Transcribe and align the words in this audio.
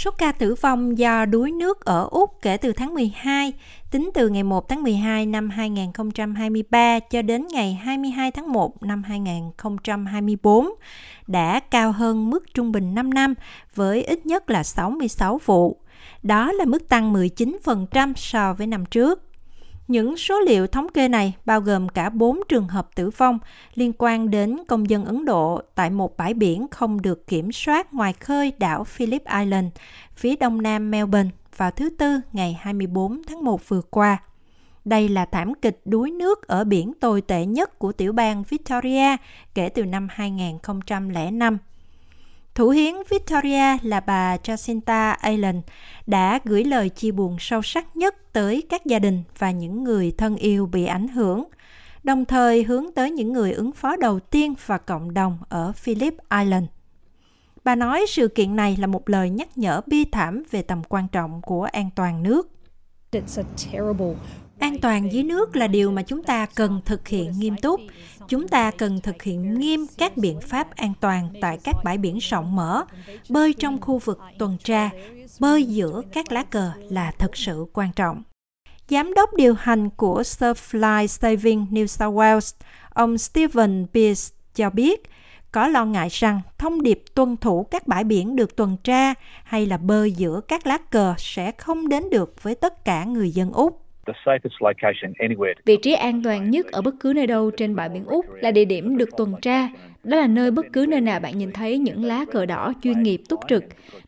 Số 0.00 0.10
ca 0.10 0.32
tử 0.32 0.54
vong 0.54 0.98
do 0.98 1.24
đuối 1.24 1.50
nước 1.50 1.84
ở 1.84 2.08
Úc 2.10 2.42
kể 2.42 2.56
từ 2.56 2.72
tháng 2.72 2.94
12, 2.94 3.52
tính 3.90 4.10
từ 4.14 4.28
ngày 4.28 4.42
1 4.42 4.68
tháng 4.68 4.82
12 4.82 5.26
năm 5.26 5.50
2023 5.50 6.98
cho 7.00 7.22
đến 7.22 7.46
ngày 7.50 7.74
22 7.82 8.30
tháng 8.30 8.52
1 8.52 8.82
năm 8.82 9.02
2024 9.02 10.68
đã 11.26 11.60
cao 11.60 11.92
hơn 11.92 12.30
mức 12.30 12.54
trung 12.54 12.72
bình 12.72 12.94
5 12.94 13.14
năm 13.14 13.34
với 13.74 14.02
ít 14.02 14.26
nhất 14.26 14.50
là 14.50 14.62
66 14.62 15.40
vụ. 15.44 15.76
Đó 16.22 16.52
là 16.52 16.64
mức 16.64 16.88
tăng 16.88 17.12
19% 17.12 18.12
so 18.16 18.54
với 18.54 18.66
năm 18.66 18.86
trước. 18.86 19.29
Những 19.90 20.16
số 20.16 20.40
liệu 20.40 20.66
thống 20.66 20.88
kê 20.94 21.08
này 21.08 21.34
bao 21.44 21.60
gồm 21.60 21.88
cả 21.88 22.10
4 22.10 22.40
trường 22.48 22.68
hợp 22.68 22.88
tử 22.94 23.10
vong 23.10 23.38
liên 23.74 23.92
quan 23.98 24.30
đến 24.30 24.58
công 24.68 24.90
dân 24.90 25.04
Ấn 25.04 25.24
Độ 25.24 25.62
tại 25.74 25.90
một 25.90 26.16
bãi 26.16 26.34
biển 26.34 26.66
không 26.70 27.02
được 27.02 27.26
kiểm 27.26 27.52
soát 27.52 27.94
ngoài 27.94 28.12
khơi 28.12 28.52
đảo 28.58 28.84
Phillip 28.84 29.22
Island, 29.38 29.66
phía 30.14 30.36
đông 30.36 30.62
nam 30.62 30.90
Melbourne 30.90 31.30
vào 31.56 31.70
thứ 31.70 31.90
Tư 31.90 32.20
ngày 32.32 32.58
24 32.60 33.22
tháng 33.28 33.44
1 33.44 33.68
vừa 33.68 33.82
qua. 33.82 34.18
Đây 34.84 35.08
là 35.08 35.24
thảm 35.24 35.54
kịch 35.54 35.80
đuối 35.84 36.10
nước 36.10 36.48
ở 36.48 36.64
biển 36.64 36.92
tồi 37.00 37.20
tệ 37.20 37.46
nhất 37.46 37.78
của 37.78 37.92
tiểu 37.92 38.12
bang 38.12 38.42
Victoria 38.48 39.16
kể 39.54 39.68
từ 39.68 39.84
năm 39.84 40.08
2005. 40.10 41.58
Thủ 42.54 42.68
hiến 42.68 42.94
Victoria 43.10 43.76
là 43.82 44.00
bà 44.00 44.36
Jacinta 44.36 45.16
Allen 45.20 45.62
đã 46.06 46.40
gửi 46.44 46.64
lời 46.64 46.88
chia 46.88 47.10
buồn 47.10 47.36
sâu 47.40 47.62
sắc 47.62 47.96
nhất 47.96 48.32
tới 48.32 48.62
các 48.68 48.86
gia 48.86 48.98
đình 48.98 49.22
và 49.38 49.50
những 49.50 49.84
người 49.84 50.12
thân 50.18 50.36
yêu 50.36 50.66
bị 50.66 50.86
ảnh 50.86 51.08
hưởng, 51.08 51.44
đồng 52.02 52.24
thời 52.24 52.62
hướng 52.62 52.92
tới 52.94 53.10
những 53.10 53.32
người 53.32 53.52
ứng 53.52 53.72
phó 53.72 53.96
đầu 53.96 54.20
tiên 54.20 54.54
và 54.66 54.78
cộng 54.78 55.14
đồng 55.14 55.38
ở 55.48 55.72
Phillip 55.72 56.14
Island. 56.40 56.66
Bà 57.64 57.74
nói 57.74 58.04
sự 58.08 58.28
kiện 58.28 58.56
này 58.56 58.76
là 58.80 58.86
một 58.86 59.08
lời 59.08 59.30
nhắc 59.30 59.58
nhở 59.58 59.80
bi 59.86 60.04
thảm 60.04 60.42
về 60.50 60.62
tầm 60.62 60.82
quan 60.88 61.08
trọng 61.08 61.42
của 61.42 61.64
an 61.64 61.90
toàn 61.96 62.22
nước. 62.22 62.50
An 64.60 64.80
toàn 64.82 65.12
dưới 65.12 65.22
nước 65.22 65.56
là 65.56 65.66
điều 65.66 65.90
mà 65.90 66.02
chúng 66.02 66.22
ta 66.22 66.46
cần 66.46 66.80
thực 66.84 67.08
hiện 67.08 67.32
nghiêm 67.38 67.56
túc. 67.56 67.80
Chúng 68.28 68.48
ta 68.48 68.70
cần 68.70 69.00
thực 69.00 69.22
hiện 69.22 69.58
nghiêm 69.58 69.86
các 69.98 70.16
biện 70.16 70.40
pháp 70.40 70.76
an 70.76 70.92
toàn 71.00 71.28
tại 71.40 71.58
các 71.64 71.76
bãi 71.84 71.98
biển 71.98 72.18
rộng 72.18 72.56
mở. 72.56 72.84
Bơi 73.28 73.52
trong 73.52 73.80
khu 73.80 73.98
vực 73.98 74.18
tuần 74.38 74.56
tra, 74.64 74.90
bơi 75.40 75.64
giữa 75.64 76.02
các 76.12 76.32
lá 76.32 76.42
cờ 76.42 76.72
là 76.88 77.10
thực 77.18 77.36
sự 77.36 77.66
quan 77.72 77.92
trọng. 77.92 78.22
Giám 78.88 79.14
đốc 79.14 79.34
điều 79.34 79.54
hành 79.54 79.90
của 79.90 80.22
Surf 80.22 80.80
Life 80.80 81.06
Saving 81.06 81.66
New 81.70 81.86
South 81.86 82.14
Wales, 82.14 82.54
ông 82.90 83.18
Stephen 83.18 83.86
Pierce 83.94 84.36
cho 84.54 84.70
biết, 84.70 85.02
có 85.52 85.68
lo 85.68 85.84
ngại 85.84 86.08
rằng 86.10 86.40
thông 86.58 86.82
điệp 86.82 87.02
tuân 87.14 87.36
thủ 87.36 87.66
các 87.70 87.86
bãi 87.86 88.04
biển 88.04 88.36
được 88.36 88.56
tuần 88.56 88.76
tra 88.84 89.14
hay 89.44 89.66
là 89.66 89.76
bơi 89.76 90.12
giữa 90.12 90.40
các 90.48 90.66
lá 90.66 90.78
cờ 90.78 91.14
sẽ 91.18 91.52
không 91.52 91.88
đến 91.88 92.10
được 92.10 92.42
với 92.42 92.54
tất 92.54 92.84
cả 92.84 93.04
người 93.04 93.30
dân 93.30 93.52
Úc. 93.52 93.89
Vị 95.64 95.76
trí 95.82 95.92
an 95.92 96.22
toàn 96.22 96.50
nhất 96.50 96.66
ở 96.66 96.82
bất 96.82 96.94
cứ 97.00 97.12
nơi 97.16 97.26
đâu 97.26 97.50
trên 97.50 97.76
bãi 97.76 97.88
biển 97.88 98.04
Úc 98.04 98.26
là 98.34 98.50
địa 98.50 98.64
điểm 98.64 98.96
được 98.96 99.08
tuần 99.16 99.34
tra. 99.42 99.68
Đó 100.04 100.16
là 100.16 100.26
nơi 100.26 100.50
bất 100.50 100.66
cứ 100.72 100.86
nơi 100.88 101.00
nào 101.00 101.20
bạn 101.20 101.38
nhìn 101.38 101.52
thấy 101.52 101.78
những 101.78 102.04
lá 102.04 102.24
cờ 102.32 102.46
đỏ 102.46 102.72
chuyên 102.82 103.02
nghiệp 103.02 103.22
túc 103.28 103.40
trực. 103.48 103.64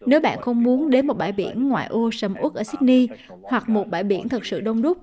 Nếu 0.06 0.20
bạn 0.20 0.40
không 0.40 0.62
muốn 0.62 0.90
đến 0.90 1.06
một 1.06 1.18
bãi 1.18 1.32
biển 1.32 1.68
ngoại 1.68 1.86
ô 1.86 2.10
sầm 2.12 2.34
uất 2.40 2.54
ở 2.54 2.62
Sydney 2.64 3.08
hoặc 3.42 3.68
một 3.68 3.88
bãi 3.88 4.04
biển 4.04 4.28
thật 4.28 4.46
sự 4.46 4.60
đông 4.60 4.82
đúc, 4.82 4.98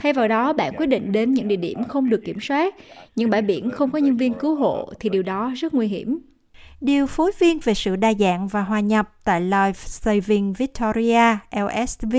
thay 0.00 0.12
vào 0.12 0.28
đó 0.28 0.52
bạn 0.52 0.72
quyết 0.76 0.86
định 0.86 1.12
đến 1.12 1.34
những 1.34 1.48
địa 1.48 1.56
điểm 1.56 1.84
không 1.84 2.10
được 2.10 2.20
kiểm 2.24 2.40
soát, 2.40 2.74
những 3.16 3.30
bãi 3.30 3.42
biển 3.42 3.70
không 3.70 3.90
có 3.90 3.98
nhân 3.98 4.16
viên 4.16 4.34
cứu 4.34 4.54
hộ 4.54 4.92
thì 5.00 5.08
điều 5.08 5.22
đó 5.22 5.52
rất 5.56 5.74
nguy 5.74 5.86
hiểm. 5.86 6.18
Điều 6.80 7.06
phối 7.06 7.30
viên 7.38 7.58
về 7.58 7.74
sự 7.74 7.96
đa 7.96 8.12
dạng 8.14 8.48
và 8.48 8.62
hòa 8.62 8.80
nhập 8.80 9.08
tại 9.24 9.40
Life 9.40 9.72
Saving 9.72 10.52
Victoria 10.52 11.36
LSV 11.52 12.16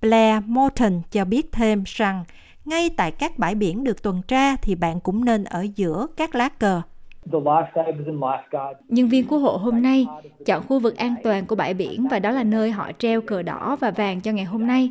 Blair 0.00 0.42
Morton 0.46 1.00
cho 1.10 1.24
biết 1.24 1.52
thêm 1.52 1.82
rằng 1.86 2.24
ngay 2.64 2.90
tại 2.96 3.10
các 3.10 3.38
bãi 3.38 3.54
biển 3.54 3.84
được 3.84 4.02
tuần 4.02 4.22
tra 4.28 4.56
thì 4.56 4.74
bạn 4.74 5.00
cũng 5.00 5.24
nên 5.24 5.44
ở 5.44 5.66
giữa 5.76 6.06
các 6.16 6.34
lá 6.34 6.48
cờ. 6.48 6.82
Nhân 8.88 9.08
viên 9.08 9.26
cứu 9.26 9.38
hộ 9.38 9.56
hôm 9.56 9.82
nay 9.82 10.06
chọn 10.46 10.66
khu 10.68 10.78
vực 10.78 10.96
an 10.96 11.14
toàn 11.24 11.46
của 11.46 11.56
bãi 11.56 11.74
biển 11.74 12.08
và 12.08 12.18
đó 12.18 12.30
là 12.30 12.44
nơi 12.44 12.70
họ 12.70 12.90
treo 12.98 13.20
cờ 13.20 13.42
đỏ 13.42 13.76
và 13.80 13.90
vàng 13.90 14.20
cho 14.20 14.32
ngày 14.32 14.44
hôm 14.44 14.66
nay. 14.66 14.90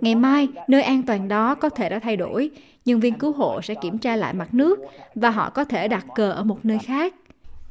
Ngày 0.00 0.14
mai, 0.14 0.48
nơi 0.68 0.82
an 0.82 1.02
toàn 1.02 1.28
đó 1.28 1.54
có 1.54 1.68
thể 1.68 1.88
đã 1.88 1.98
thay 1.98 2.16
đổi. 2.16 2.50
Nhân 2.84 3.00
viên 3.00 3.14
cứu 3.14 3.32
hộ 3.32 3.62
sẽ 3.62 3.74
kiểm 3.74 3.98
tra 3.98 4.16
lại 4.16 4.34
mặt 4.34 4.54
nước 4.54 4.78
và 5.14 5.30
họ 5.30 5.50
có 5.50 5.64
thể 5.64 5.88
đặt 5.88 6.06
cờ 6.14 6.30
ở 6.30 6.44
một 6.44 6.64
nơi 6.64 6.78
khác. 6.78 7.14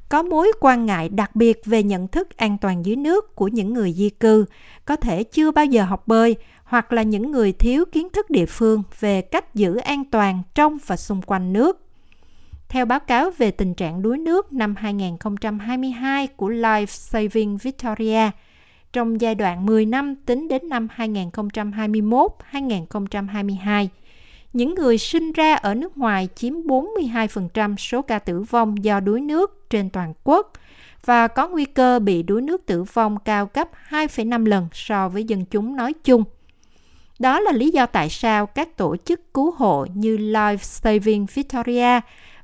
Có 0.09 0.23
mối 0.23 0.51
quan 0.59 0.85
ngại 0.85 1.09
đặc 1.09 1.35
biệt 1.35 1.61
về 1.65 1.83
nhận 1.83 2.07
thức 2.07 2.37
an 2.37 2.57
toàn 2.61 2.85
dưới 2.85 2.95
nước 2.95 3.35
của 3.35 3.47
những 3.47 3.73
người 3.73 3.93
di 3.93 4.09
cư, 4.09 4.45
có 4.85 4.95
thể 4.95 5.23
chưa 5.23 5.51
bao 5.51 5.65
giờ 5.65 5.83
học 5.83 6.07
bơi 6.07 6.35
hoặc 6.73 6.93
là 6.93 7.03
những 7.03 7.31
người 7.31 7.51
thiếu 7.51 7.85
kiến 7.91 8.07
thức 8.13 8.29
địa 8.29 8.45
phương 8.45 8.83
về 8.99 9.21
cách 9.21 9.55
giữ 9.55 9.75
an 9.75 10.03
toàn 10.05 10.41
trong 10.55 10.77
và 10.85 10.97
xung 10.97 11.21
quanh 11.21 11.53
nước. 11.53 11.81
Theo 12.69 12.85
báo 12.85 12.99
cáo 12.99 13.31
về 13.37 13.51
tình 13.51 13.73
trạng 13.73 14.01
đuối 14.01 14.17
nước 14.17 14.53
năm 14.53 14.75
2022 14.75 16.27
của 16.27 16.49
Life 16.49 16.85
Saving 16.85 17.57
Victoria, 17.57 18.29
trong 18.93 19.21
giai 19.21 19.35
đoạn 19.35 19.65
10 19.65 19.85
năm 19.85 20.15
tính 20.15 20.47
đến 20.47 20.69
năm 20.69 20.87
2021-2022, 20.95 23.87
những 24.53 24.75
người 24.75 24.97
sinh 24.97 25.31
ra 25.31 25.55
ở 25.55 25.73
nước 25.73 25.97
ngoài 25.97 26.29
chiếm 26.35 26.53
42% 26.53 27.77
số 27.77 28.01
ca 28.01 28.19
tử 28.19 28.41
vong 28.41 28.83
do 28.83 28.99
đuối 28.99 29.21
nước 29.21 29.69
trên 29.69 29.89
toàn 29.89 30.13
quốc 30.23 30.51
và 31.05 31.27
có 31.27 31.47
nguy 31.47 31.65
cơ 31.65 31.99
bị 31.99 32.23
đuối 32.23 32.41
nước 32.41 32.65
tử 32.65 32.83
vong 32.83 33.17
cao 33.25 33.49
gấp 33.53 33.69
2,5 33.89 34.45
lần 34.45 34.67
so 34.73 35.09
với 35.09 35.23
dân 35.23 35.45
chúng 35.45 35.75
nói 35.75 35.93
chung. 35.93 36.23
Đó 37.23 37.39
là 37.39 37.51
lý 37.51 37.69
do 37.71 37.85
tại 37.85 38.09
sao 38.09 38.45
các 38.45 38.77
tổ 38.77 38.95
chức 39.05 39.33
cứu 39.33 39.51
hộ 39.57 39.85
như 39.93 40.17
Life 40.17 40.57
Saving 40.57 41.25
Victoria 41.33 41.99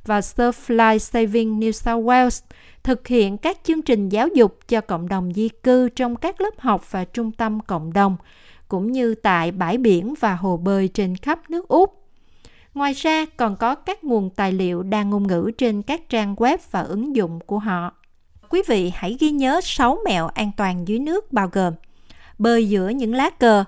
và 0.06 0.20
Surf 0.20 0.52
Life 0.68 0.98
Saving 0.98 1.60
New 1.60 1.72
South 1.72 2.06
Wales 2.06 2.42
thực 2.84 3.08
hiện 3.08 3.38
các 3.38 3.58
chương 3.64 3.82
trình 3.82 4.10
giáo 4.10 4.28
dục 4.28 4.60
cho 4.68 4.82
cộng 4.82 5.10
đồng 5.10 5.34
di 5.34 5.50
cư 5.50 5.90
trong 5.90 6.16
các 6.16 6.42
lớp 6.42 6.60
học 6.60 6.92
và 6.92 7.06
trung 7.06 7.32
tâm 7.32 7.60
cộng 7.60 7.94
đồng, 7.94 8.18
cũng 8.68 8.92
như 8.92 9.16
tại 9.16 9.52
bãi 9.52 9.78
biển 9.78 10.14
và 10.20 10.36
hồ 10.36 10.58
bơi 10.58 10.88
trên 10.88 11.16
khắp 11.16 11.50
nước 11.50 11.68
Úc. 11.68 12.04
Ngoài 12.74 12.94
ra, 12.94 13.26
còn 13.38 13.56
có 13.56 13.76
các 13.76 14.04
nguồn 14.04 14.30
tài 14.30 14.52
liệu 14.52 14.84
đa 14.84 15.04
ngôn 15.04 15.28
ngữ 15.28 15.52
trên 15.58 15.82
các 15.82 16.10
trang 16.10 16.36
web 16.36 16.58
và 16.72 16.82
ứng 16.82 17.16
dụng 17.16 17.40
của 17.46 17.60
họ. 17.60 17.94
Quý 18.50 18.62
vị 18.68 18.92
hãy 18.96 19.18
ghi 19.20 19.32
nhớ 19.32 19.62
6 19.64 19.98
mẹo 20.06 20.28
an 20.28 20.52
toàn 20.58 20.88
dưới 20.88 21.00
nước 21.00 21.32
bao 21.32 21.50
gồm 21.52 21.74
bơi 22.38 22.70
giữa 22.70 22.90
những 22.90 23.14
lá 23.14 23.30
cờ, 23.30 23.64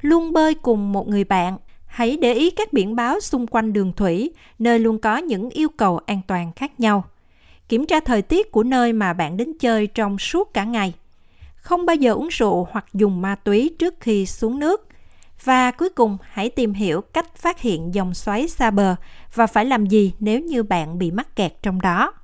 luôn 0.00 0.32
bơi 0.32 0.54
cùng 0.54 0.92
một 0.92 1.08
người 1.08 1.24
bạn. 1.24 1.58
Hãy 1.86 2.16
để 2.16 2.34
ý 2.34 2.50
các 2.50 2.72
biển 2.72 2.96
báo 2.96 3.20
xung 3.20 3.46
quanh 3.46 3.72
đường 3.72 3.92
thủy, 3.92 4.30
nơi 4.58 4.78
luôn 4.78 4.98
có 4.98 5.16
những 5.16 5.50
yêu 5.50 5.68
cầu 5.68 6.00
an 6.06 6.20
toàn 6.26 6.52
khác 6.56 6.80
nhau. 6.80 7.04
Kiểm 7.68 7.86
tra 7.86 8.00
thời 8.00 8.22
tiết 8.22 8.52
của 8.52 8.62
nơi 8.62 8.92
mà 8.92 9.12
bạn 9.12 9.36
đến 9.36 9.52
chơi 9.60 9.86
trong 9.86 10.18
suốt 10.18 10.54
cả 10.54 10.64
ngày. 10.64 10.94
Không 11.56 11.86
bao 11.86 11.96
giờ 11.96 12.12
uống 12.12 12.28
rượu 12.28 12.68
hoặc 12.70 12.84
dùng 12.94 13.22
ma 13.22 13.34
túy 13.34 13.74
trước 13.78 13.94
khi 14.00 14.26
xuống 14.26 14.58
nước. 14.58 14.88
Và 15.44 15.70
cuối 15.70 15.88
cùng, 15.88 16.18
hãy 16.30 16.50
tìm 16.50 16.72
hiểu 16.72 17.00
cách 17.00 17.36
phát 17.36 17.60
hiện 17.60 17.94
dòng 17.94 18.14
xoáy 18.14 18.48
xa 18.48 18.70
bờ 18.70 18.96
và 19.34 19.46
phải 19.46 19.64
làm 19.64 19.86
gì 19.86 20.12
nếu 20.20 20.40
như 20.40 20.62
bạn 20.62 20.98
bị 20.98 21.10
mắc 21.10 21.36
kẹt 21.36 21.52
trong 21.62 21.80
đó. 21.80 22.14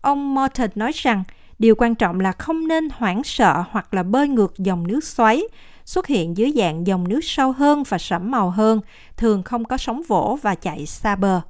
Ông 0.00 0.34
Morton 0.34 0.70
nói 0.74 0.92
rằng, 0.94 1.24
điều 1.58 1.74
quan 1.78 1.94
trọng 1.94 2.20
là 2.20 2.32
không 2.32 2.68
nên 2.68 2.88
hoảng 2.92 3.24
sợ 3.24 3.64
hoặc 3.70 3.94
là 3.94 4.02
bơi 4.02 4.28
ngược 4.28 4.58
dòng 4.58 4.86
nước 4.86 5.04
xoáy, 5.04 5.42
xuất 5.84 6.06
hiện 6.06 6.36
dưới 6.36 6.52
dạng 6.56 6.86
dòng 6.86 7.08
nước 7.08 7.20
sâu 7.22 7.52
hơn 7.52 7.82
và 7.88 7.98
sẫm 7.98 8.30
màu 8.30 8.50
hơn, 8.50 8.80
thường 9.16 9.42
không 9.42 9.64
có 9.64 9.76
sóng 9.76 10.02
vỗ 10.08 10.38
và 10.42 10.54
chạy 10.54 10.86
xa 10.86 11.16
bờ. 11.16 11.40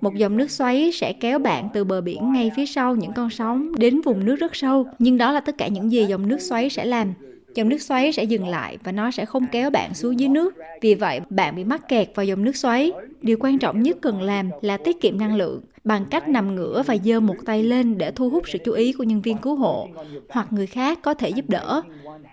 Một 0.00 0.14
dòng 0.14 0.36
nước 0.36 0.50
xoáy 0.50 0.92
sẽ 0.92 1.12
kéo 1.12 1.38
bạn 1.38 1.68
từ 1.74 1.84
bờ 1.84 2.00
biển 2.00 2.32
ngay 2.32 2.50
phía 2.56 2.66
sau 2.66 2.96
những 2.96 3.12
con 3.12 3.30
sóng 3.30 3.72
đến 3.78 4.00
vùng 4.00 4.24
nước 4.24 4.36
rất 4.36 4.56
sâu, 4.56 4.86
nhưng 4.98 5.18
đó 5.18 5.32
là 5.32 5.40
tất 5.40 5.58
cả 5.58 5.68
những 5.68 5.92
gì 5.92 6.04
dòng 6.04 6.28
nước 6.28 6.40
xoáy 6.40 6.70
sẽ 6.70 6.84
làm. 6.84 7.12
Dòng 7.54 7.68
nước 7.68 7.82
xoáy 7.82 8.12
sẽ 8.12 8.24
dừng 8.24 8.48
lại 8.48 8.78
và 8.84 8.92
nó 8.92 9.10
sẽ 9.10 9.24
không 9.24 9.46
kéo 9.52 9.70
bạn 9.70 9.94
xuống 9.94 10.20
dưới 10.20 10.28
nước. 10.28 10.54
Vì 10.80 10.94
vậy, 10.94 11.20
bạn 11.30 11.56
bị 11.56 11.64
mắc 11.64 11.88
kẹt 11.88 12.08
vào 12.14 12.26
dòng 12.26 12.44
nước 12.44 12.56
xoáy. 12.56 12.92
Điều 13.22 13.36
quan 13.40 13.58
trọng 13.58 13.82
nhất 13.82 13.96
cần 14.00 14.22
làm 14.22 14.50
là 14.60 14.76
tiết 14.76 15.00
kiệm 15.00 15.18
năng 15.18 15.36
lượng 15.36 15.60
bằng 15.84 16.04
cách 16.04 16.28
nằm 16.28 16.54
ngửa 16.54 16.82
và 16.86 16.96
giơ 17.04 17.20
một 17.20 17.36
tay 17.46 17.62
lên 17.62 17.98
để 17.98 18.10
thu 18.10 18.30
hút 18.30 18.44
sự 18.52 18.58
chú 18.64 18.72
ý 18.72 18.92
của 18.92 19.04
nhân 19.04 19.20
viên 19.20 19.38
cứu 19.38 19.56
hộ 19.56 19.88
hoặc 20.28 20.52
người 20.52 20.66
khác 20.66 20.98
có 21.02 21.14
thể 21.14 21.28
giúp 21.28 21.44
đỡ. 21.48 21.82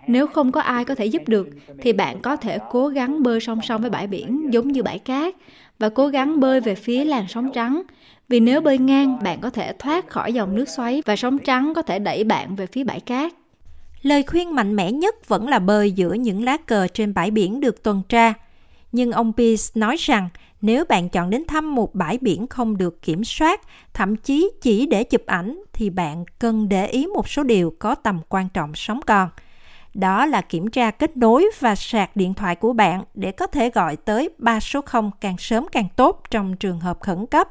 Nếu 0.07 0.27
không 0.27 0.51
có 0.51 0.61
ai 0.61 0.85
có 0.85 0.95
thể 0.95 1.05
giúp 1.05 1.21
được 1.27 1.49
thì 1.81 1.93
bạn 1.93 2.21
có 2.21 2.35
thể 2.35 2.57
cố 2.71 2.87
gắng 2.87 3.23
bơi 3.23 3.39
song 3.39 3.59
song 3.63 3.81
với 3.81 3.89
bãi 3.89 4.07
biển 4.07 4.53
giống 4.53 4.71
như 4.71 4.83
bãi 4.83 4.99
cát 4.99 5.35
và 5.79 5.89
cố 5.89 6.07
gắng 6.07 6.39
bơi 6.39 6.61
về 6.61 6.75
phía 6.75 7.05
làn 7.05 7.25
sóng 7.29 7.51
trắng. 7.53 7.81
Vì 8.29 8.39
nếu 8.39 8.61
bơi 8.61 8.77
ngang, 8.77 9.23
bạn 9.23 9.39
có 9.41 9.49
thể 9.49 9.73
thoát 9.79 10.09
khỏi 10.09 10.33
dòng 10.33 10.55
nước 10.55 10.69
xoáy 10.69 11.03
và 11.05 11.15
sóng 11.15 11.37
trắng 11.37 11.73
có 11.75 11.81
thể 11.81 11.99
đẩy 11.99 12.23
bạn 12.23 12.55
về 12.55 12.65
phía 12.65 12.83
bãi 12.83 12.99
cát. 12.99 13.33
Lời 14.01 14.23
khuyên 14.23 14.55
mạnh 14.55 14.75
mẽ 14.75 14.91
nhất 14.91 15.27
vẫn 15.27 15.47
là 15.47 15.59
bơi 15.59 15.91
giữa 15.91 16.13
những 16.13 16.43
lá 16.43 16.57
cờ 16.57 16.87
trên 16.87 17.13
bãi 17.13 17.31
biển 17.31 17.59
được 17.59 17.83
tuần 17.83 18.01
tra. 18.09 18.33
Nhưng 18.91 19.11
ông 19.11 19.33
Peace 19.37 19.63
nói 19.75 19.95
rằng 19.99 20.29
nếu 20.61 20.85
bạn 20.85 21.09
chọn 21.09 21.29
đến 21.29 21.43
thăm 21.47 21.75
một 21.75 21.95
bãi 21.95 22.17
biển 22.21 22.47
không 22.47 22.77
được 22.77 23.01
kiểm 23.01 23.23
soát, 23.23 23.61
thậm 23.93 24.15
chí 24.15 24.51
chỉ 24.61 24.85
để 24.85 25.03
chụp 25.03 25.21
ảnh, 25.25 25.61
thì 25.73 25.89
bạn 25.89 26.25
cần 26.39 26.69
để 26.69 26.87
ý 26.87 27.05
một 27.05 27.29
số 27.29 27.43
điều 27.43 27.73
có 27.79 27.95
tầm 27.95 28.19
quan 28.29 28.49
trọng 28.49 28.75
sống 28.75 28.99
còn. 29.07 29.29
Đó 29.93 30.25
là 30.25 30.41
kiểm 30.41 30.67
tra 30.67 30.91
kết 30.91 31.17
nối 31.17 31.49
và 31.59 31.75
sạc 31.75 32.15
điện 32.15 32.33
thoại 32.33 32.55
của 32.55 32.73
bạn 32.73 33.03
để 33.13 33.31
có 33.31 33.47
thể 33.47 33.69
gọi 33.69 33.95
tới 33.95 34.29
3 34.37 34.59
số 34.59 34.81
0 34.81 35.11
càng 35.21 35.35
sớm 35.37 35.67
càng 35.71 35.87
tốt 35.95 36.21
trong 36.29 36.55
trường 36.55 36.79
hợp 36.79 36.99
khẩn 36.99 37.25
cấp. 37.25 37.47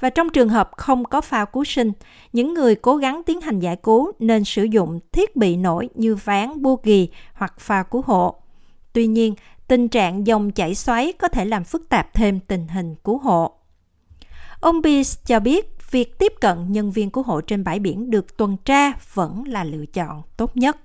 Và 0.00 0.10
trong 0.10 0.30
trường 0.30 0.48
hợp 0.48 0.70
không 0.76 1.04
có 1.04 1.20
phao 1.20 1.46
cứu 1.46 1.64
sinh, 1.64 1.92
những 2.32 2.54
người 2.54 2.74
cố 2.74 2.96
gắng 2.96 3.22
tiến 3.26 3.40
hành 3.40 3.60
giải 3.60 3.76
cứu 3.76 4.12
nên 4.18 4.44
sử 4.44 4.64
dụng 4.64 5.00
thiết 5.12 5.36
bị 5.36 5.56
nổi 5.56 5.88
như 5.94 6.14
ván, 6.14 6.62
bua 6.62 6.76
ghi 6.82 7.08
hoặc 7.34 7.60
phao 7.60 7.84
cứu 7.84 8.02
hộ. 8.06 8.34
Tuy 8.92 9.06
nhiên, 9.06 9.34
tình 9.70 9.88
trạng 9.88 10.26
dòng 10.26 10.50
chảy 10.50 10.74
xoáy 10.74 11.12
có 11.12 11.28
thể 11.28 11.44
làm 11.44 11.64
phức 11.64 11.88
tạp 11.88 12.14
thêm 12.14 12.40
tình 12.40 12.68
hình 12.68 12.94
cứu 13.04 13.18
hộ. 13.18 13.52
Ông 14.60 14.82
Bees 14.82 15.18
cho 15.26 15.40
biết 15.40 15.90
việc 15.90 16.18
tiếp 16.18 16.32
cận 16.40 16.72
nhân 16.72 16.90
viên 16.90 17.10
cứu 17.10 17.24
hộ 17.24 17.40
trên 17.40 17.64
bãi 17.64 17.78
biển 17.78 18.10
được 18.10 18.36
tuần 18.36 18.56
tra 18.64 18.92
vẫn 19.14 19.44
là 19.46 19.64
lựa 19.64 19.86
chọn 19.86 20.22
tốt 20.36 20.56
nhất. 20.56 20.76